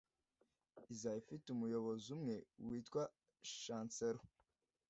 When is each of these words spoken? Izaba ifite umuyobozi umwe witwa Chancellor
Izaba 0.93 1.17
ifite 1.23 1.45
umuyobozi 1.51 2.07
umwe 2.15 2.35
witwa 2.65 3.03
Chancellor 3.61 4.25